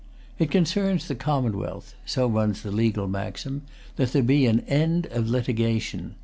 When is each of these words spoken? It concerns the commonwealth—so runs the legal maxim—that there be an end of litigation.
It 0.39 0.49
concerns 0.49 1.07
the 1.07 1.13
commonwealth—so 1.13 2.25
runs 2.27 2.63
the 2.63 2.71
legal 2.71 3.07
maxim—that 3.07 4.11
there 4.11 4.23
be 4.23 4.47
an 4.47 4.61
end 4.61 5.05
of 5.11 5.29
litigation. 5.29 6.15